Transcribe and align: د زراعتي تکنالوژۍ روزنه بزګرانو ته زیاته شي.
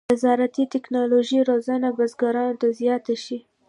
د 0.09 0.11
زراعتي 0.23 0.63
تکنالوژۍ 0.75 1.39
روزنه 1.49 1.89
بزګرانو 1.97 2.59
ته 2.61 2.67
زیاته 2.79 3.15
شي. 3.23 3.37